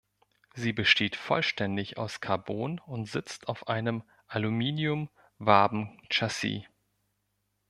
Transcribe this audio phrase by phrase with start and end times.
[0.55, 6.63] Sie besteht vollständig aus Carbon und sitzt auf einem Aluminium-Waben-Chassis.